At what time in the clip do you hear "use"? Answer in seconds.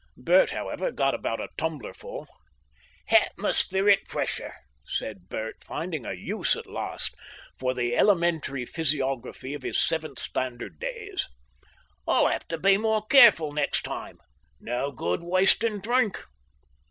6.13-6.55